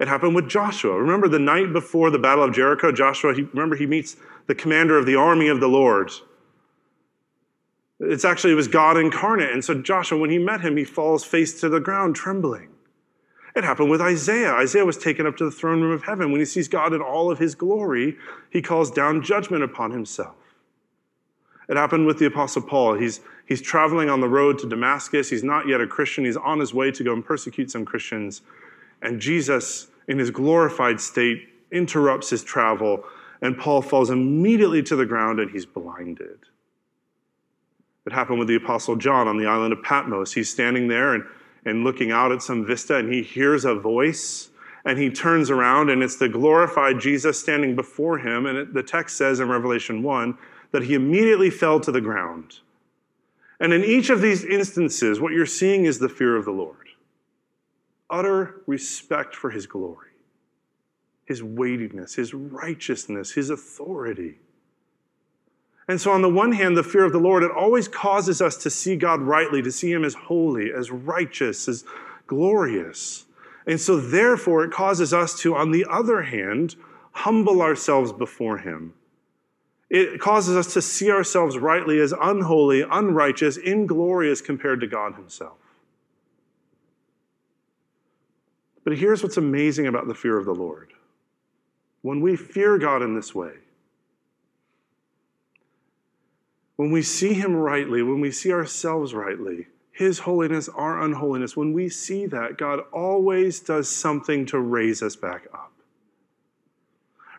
[0.00, 0.98] It happened with Joshua.
[0.98, 2.90] Remember the night before the Battle of Jericho?
[2.90, 6.10] Joshua, he, remember, he meets the commander of the army of the Lord.
[8.00, 9.52] It's actually, it was God incarnate.
[9.52, 12.70] And so Joshua, when he met him, he falls face to the ground, trembling.
[13.54, 14.52] It happened with Isaiah.
[14.54, 16.30] Isaiah was taken up to the throne room of heaven.
[16.30, 18.16] When he sees God in all of his glory,
[18.48, 20.36] he calls down judgment upon himself.
[21.68, 22.94] It happened with the Apostle Paul.
[22.94, 25.28] He's, he's traveling on the road to Damascus.
[25.28, 26.24] He's not yet a Christian.
[26.24, 28.42] He's on his way to go and persecute some Christians.
[29.02, 33.04] And Jesus, in his glorified state, interrupts his travel,
[33.42, 36.38] and Paul falls immediately to the ground and he's blinded.
[38.06, 40.32] It happened with the Apostle John on the island of Patmos.
[40.32, 41.24] He's standing there and,
[41.64, 44.50] and looking out at some vista, and he hears a voice,
[44.84, 48.46] and he turns around, and it's the glorified Jesus standing before him.
[48.46, 50.38] And it, the text says in Revelation 1
[50.72, 52.60] that he immediately fell to the ground.
[53.58, 56.80] And in each of these instances, what you're seeing is the fear of the Lord
[58.10, 60.10] utter respect for his glory,
[61.24, 64.40] his weightiness, his righteousness, his authority.
[65.90, 68.56] And so, on the one hand, the fear of the Lord, it always causes us
[68.58, 71.84] to see God rightly, to see him as holy, as righteous, as
[72.28, 73.24] glorious.
[73.66, 76.76] And so, therefore, it causes us to, on the other hand,
[77.10, 78.94] humble ourselves before him.
[79.88, 85.58] It causes us to see ourselves rightly as unholy, unrighteous, inglorious compared to God himself.
[88.84, 90.92] But here's what's amazing about the fear of the Lord.
[92.02, 93.54] When we fear God in this way,
[96.80, 101.74] when we see Him rightly, when we see ourselves rightly, His holiness, our unholiness, when
[101.74, 105.72] we see that, God always does something to raise us back up.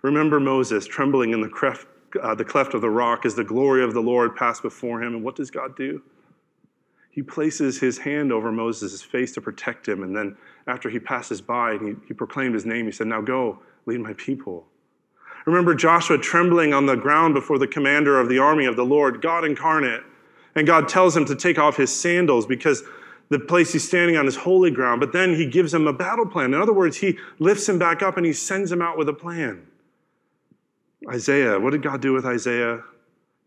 [0.04, 1.88] Remember Moses trembling in the cleft,
[2.22, 5.16] uh, the cleft of the rock as the glory of the Lord passed before him.
[5.16, 6.04] And what does God do?
[7.10, 10.04] He places his hand over Moses' face to protect him.
[10.04, 13.22] And then after he passes by and he, he proclaimed his name, he said, Now
[13.22, 14.68] go, lead my people.
[15.46, 19.22] Remember Joshua trembling on the ground before the commander of the army of the Lord,
[19.22, 20.04] God incarnate.
[20.56, 22.84] And God tells him to take off his sandals because
[23.30, 25.00] the place he's standing on is holy ground.
[25.00, 26.54] But then he gives him a battle plan.
[26.54, 29.14] In other words, he lifts him back up and he sends him out with a
[29.14, 29.66] plan.
[31.10, 32.84] Isaiah, what did God do with Isaiah?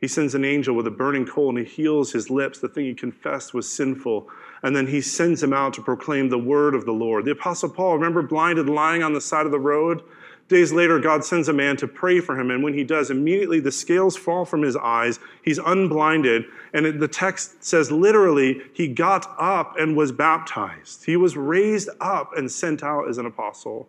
[0.00, 2.58] He sends an angel with a burning coal and he heals his lips.
[2.58, 4.28] The thing he confessed was sinful.
[4.62, 7.26] And then he sends him out to proclaim the word of the Lord.
[7.26, 10.02] The Apostle Paul, remember, blinded, lying on the side of the road?
[10.48, 12.50] Days later, God sends a man to pray for him.
[12.50, 15.18] And when he does, immediately the scales fall from his eyes.
[15.42, 16.44] He's unblinded.
[16.74, 21.06] And the text says literally, he got up and was baptized.
[21.06, 23.88] He was raised up and sent out as an apostle.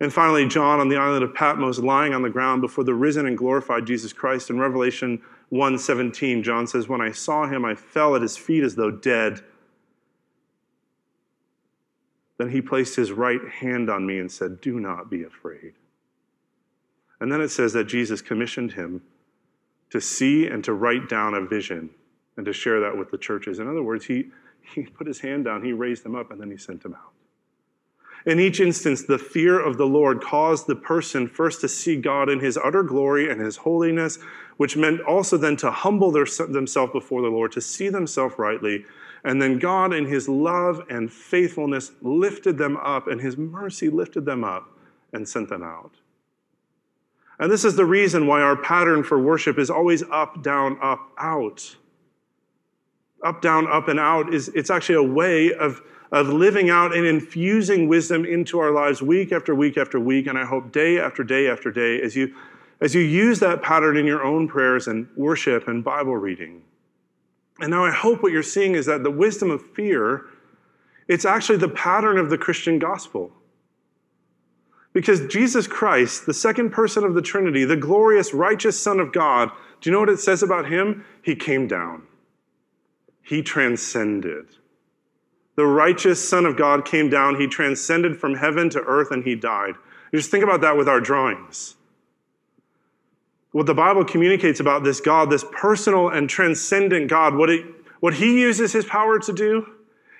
[0.00, 3.26] And finally, John on the island of Patmos, lying on the ground before the risen
[3.26, 4.50] and glorified Jesus Christ.
[4.50, 5.20] In Revelation
[5.50, 9.42] 1:17, John says, "When I saw him, I fell at his feet as though dead."
[12.38, 15.74] Then he placed his right hand on me and said, "Do not be afraid."
[17.20, 19.02] And then it says that Jesus commissioned him
[19.90, 21.90] to see and to write down a vision
[22.36, 23.58] and to share that with the churches.
[23.58, 24.30] In other words, he,
[24.60, 27.12] he put his hand down, he raised them up, and then he sent them out.
[28.24, 32.28] In each instance, the fear of the Lord caused the person first to see God
[32.28, 34.18] in his utter glory and his holiness,
[34.56, 38.84] which meant also then to humble their, themselves before the Lord, to see themselves rightly.
[39.24, 44.24] And then God, in his love and faithfulness, lifted them up, and his mercy lifted
[44.24, 44.68] them up
[45.12, 45.92] and sent them out.
[47.38, 51.12] And this is the reason why our pattern for worship is always up, down, up,
[51.18, 51.76] out.
[53.24, 57.06] Up, down, up, and out is it's actually a way of of living out and
[57.06, 60.26] infusing wisdom into our lives week after week after week.
[60.26, 62.34] And I hope day after day after day as you,
[62.82, 66.62] as you use that pattern in your own prayers and worship and Bible reading.
[67.60, 70.26] And now I hope what you're seeing is that the wisdom of fear,
[71.08, 73.32] it's actually the pattern of the Christian gospel.
[74.92, 79.50] Because Jesus Christ, the second person of the Trinity, the glorious, righteous Son of God,
[79.80, 81.04] do you know what it says about him?
[81.22, 82.02] He came down.
[83.22, 84.56] He transcended.
[85.56, 87.40] The righteous Son of God came down.
[87.40, 89.74] He transcended from heaven to earth and he died.
[90.14, 91.76] Just think about that with our drawings.
[93.52, 97.64] What the Bible communicates about this God, this personal and transcendent God, what, it,
[98.00, 99.66] what he uses his power to do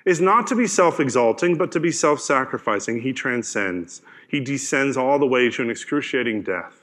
[0.05, 3.01] is not to be self exalting, but to be self sacrificing.
[3.01, 6.79] He transcends, he descends all the way to an excruciating death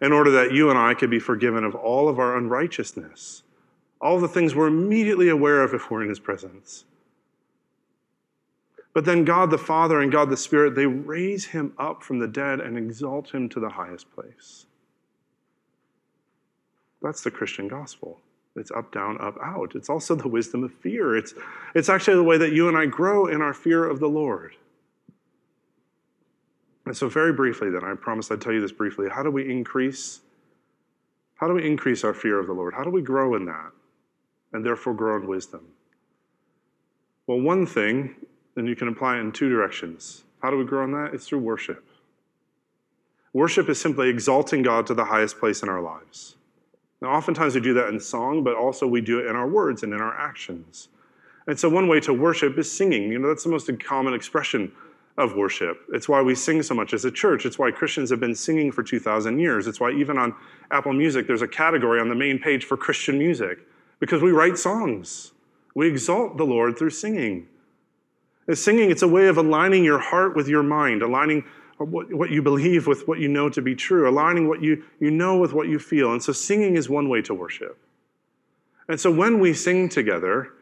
[0.00, 3.44] in order that you and I could be forgiven of all of our unrighteousness,
[4.00, 6.84] all the things we're immediately aware of if we're in his presence.
[8.92, 12.26] But then God the Father and God the Spirit, they raise him up from the
[12.26, 14.66] dead and exalt him to the highest place.
[17.02, 18.20] That's the Christian gospel.
[18.54, 19.74] It's up, down, up, out.
[19.74, 21.16] It's also the wisdom of fear.
[21.16, 21.34] It's,
[21.74, 24.54] it's actually the way that you and I grow in our fear of the Lord.
[26.84, 29.08] And so, very briefly, then, I promised I'd tell you this briefly.
[29.08, 30.20] How do we increase?
[31.36, 32.74] How do we increase our fear of the Lord?
[32.74, 33.70] How do we grow in that
[34.52, 35.66] and therefore grow in wisdom?
[37.26, 38.16] Well, one thing
[38.56, 40.24] and you can apply it in two directions.
[40.42, 41.14] How do we grow in that?
[41.14, 41.84] It's through worship.
[43.32, 46.36] Worship is simply exalting God to the highest place in our lives.
[47.02, 49.82] Now, oftentimes we do that in song, but also we do it in our words
[49.82, 50.88] and in our actions.
[51.48, 53.10] And so, one way to worship is singing.
[53.10, 54.70] You know, that's the most common expression
[55.18, 55.78] of worship.
[55.92, 57.44] It's why we sing so much as a church.
[57.44, 59.66] It's why Christians have been singing for 2,000 years.
[59.66, 60.34] It's why even on
[60.70, 63.58] Apple Music, there's a category on the main page for Christian music,
[63.98, 65.32] because we write songs.
[65.74, 67.48] We exalt the Lord through singing.
[68.46, 71.44] As singing, it's a way of aligning your heart with your mind, aligning
[71.88, 75.10] what, what you believe with what you know to be true, aligning what you, you
[75.10, 76.12] know with what you feel.
[76.12, 77.78] And so singing is one way to worship.
[78.88, 80.52] And so when we sing together,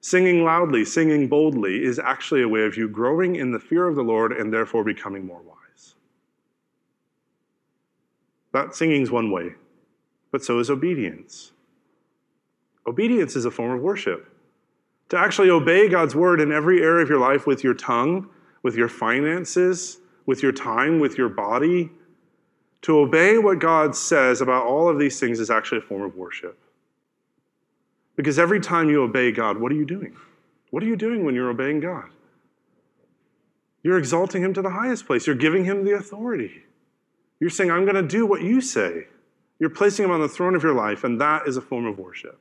[0.00, 3.96] singing loudly, singing boldly, is actually a way of you growing in the fear of
[3.96, 5.94] the Lord and therefore becoming more wise.
[8.52, 9.54] That singing is one way,
[10.30, 11.52] but so is obedience.
[12.86, 14.30] Obedience is a form of worship
[15.08, 18.28] to actually obey God's word in every area of your life with your tongue,
[18.62, 21.90] with your finances, with your time, with your body.
[22.82, 26.16] To obey what God says about all of these things is actually a form of
[26.16, 26.58] worship.
[28.16, 30.16] Because every time you obey God, what are you doing?
[30.70, 32.10] What are you doing when you're obeying God?
[33.82, 35.26] You're exalting Him to the highest place.
[35.26, 36.64] You're giving Him the authority.
[37.40, 39.08] You're saying, I'm going to do what you say.
[39.58, 41.98] You're placing Him on the throne of your life, and that is a form of
[41.98, 42.38] worship.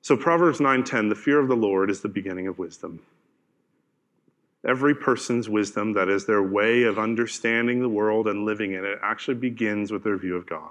[0.00, 3.00] So Proverbs 9:10, the fear of the Lord is the beginning of wisdom.
[4.66, 8.98] Every person's wisdom, that is their way of understanding the world and living in it,
[9.02, 10.70] actually begins with their view of God.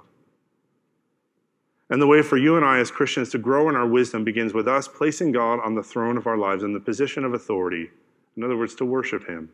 [1.89, 4.53] And the way for you and I as Christians to grow in our wisdom begins
[4.53, 7.89] with us placing God on the throne of our lives in the position of authority.
[8.35, 9.49] In other words, to worship Him.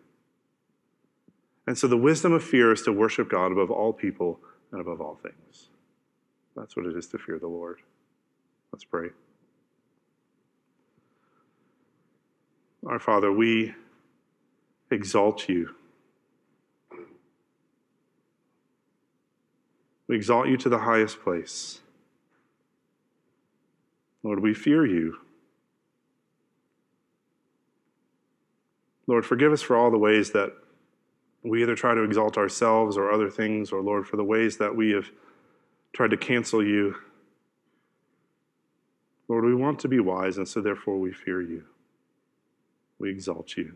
[1.68, 4.40] And so the wisdom of fear is to worship God above all people
[4.72, 5.70] and above all things.
[6.56, 7.80] That's what it is to fear the Lord.
[8.72, 9.10] Let's pray.
[12.86, 13.74] Our Father, we
[14.94, 15.76] exalt you.
[20.08, 21.80] We exalt you to the highest place.
[24.22, 25.18] Lord, we fear you.
[29.08, 30.54] Lord, forgive us for all the ways that
[31.44, 34.76] we either try to exalt ourselves or other things, or Lord, for the ways that
[34.76, 35.12] we have
[35.92, 36.96] tried to cancel you.
[39.28, 41.64] Lord, we want to be wise, and so therefore we fear you.
[42.98, 43.76] We exalt you.